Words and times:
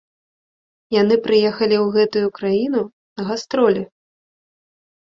Яны 1.01 1.15
прыехалі 1.27 1.77
ў 1.85 1.99
гэтую 1.99 2.27
краіну 2.41 2.81
на 3.15 3.21
гастролі. 3.31 3.89